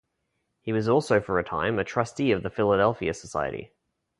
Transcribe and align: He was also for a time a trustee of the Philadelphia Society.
He 0.61 0.73
was 0.73 0.89
also 0.89 1.21
for 1.21 1.37
a 1.37 1.43
time 1.43 1.77
a 1.77 1.83
trustee 1.83 2.31
of 2.31 2.41
the 2.41 2.49
Philadelphia 2.49 3.13
Society. 3.13 3.71